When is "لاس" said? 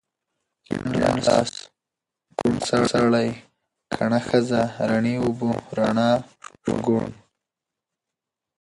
1.25-1.51